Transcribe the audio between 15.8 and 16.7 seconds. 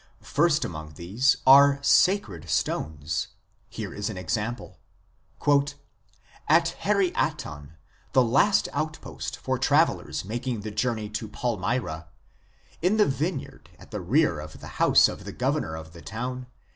the town